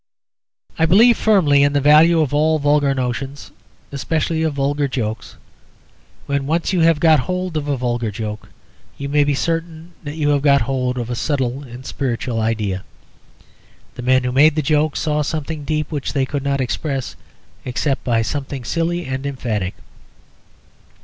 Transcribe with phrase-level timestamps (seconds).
[0.79, 3.51] I believe firmly in the value of all vulgar notions,
[3.91, 5.35] especially of vulgar jokes.
[6.25, 8.49] When once you have got hold of a vulgar joke,
[8.97, 12.83] you may be certain that you have got hold of a subtle and spiritual idea.
[13.93, 17.15] The men who made the joke saw something deep which they could not express
[17.63, 19.75] except by something silly and emphatic.